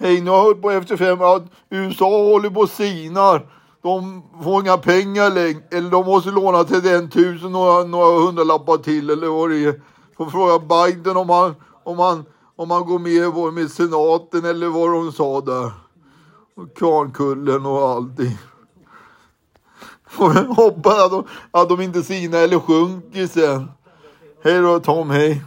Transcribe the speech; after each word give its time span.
Hej, 0.00 0.20
nu 0.20 0.30
har 0.30 0.36
jag 0.36 0.44
hört 0.44 0.62
på 0.62 0.70
efter 0.70 0.96
fem 0.96 1.22
att 1.22 1.42
USA 1.70 2.22
håller 2.32 2.50
på 2.50 2.66
sinar. 2.66 3.46
De 3.82 4.22
får 4.44 4.60
inga 4.60 4.76
pengar 4.76 5.30
längre. 5.30 5.62
Eller 5.70 5.90
de 5.90 6.06
måste 6.06 6.30
låna 6.30 6.64
31 6.64 7.14
000 7.14 7.50
några, 7.50 7.84
några 7.84 8.20
hundralappar 8.20 8.76
till 8.76 9.10
eller 9.10 9.28
vad 9.28 9.50
det 9.50 9.64
är. 9.64 9.80
Får 10.16 10.26
fråga 10.26 10.58
Biden 10.58 11.16
om 11.16 11.30
han, 11.30 11.54
om 11.84 11.98
han, 11.98 12.24
om 12.56 12.70
han 12.70 12.86
går 12.86 12.98
med, 12.98 13.54
med 13.54 13.70
senaten 13.70 14.44
eller 14.44 14.68
vad 14.68 14.90
de 14.90 15.12
sa 15.12 15.40
där. 15.40 15.72
Och 16.56 16.76
Kvarnkullen 16.76 17.66
och 17.66 17.88
allting. 17.88 18.38
Hoppas 20.56 20.98
att 20.98 21.10
de, 21.10 21.24
att 21.50 21.68
de 21.68 21.80
inte 21.80 22.02
sinar 22.02 22.38
eller 22.38 22.58
sjunker 22.58 23.26
sen. 23.26 23.70
Hej 24.44 24.60
då 24.60 24.80
Tom, 24.80 25.10
hej. 25.10 25.42